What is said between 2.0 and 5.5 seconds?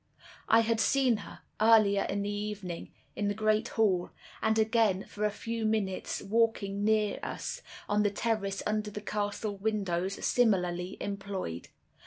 in the evening, in the great hall, and again, for a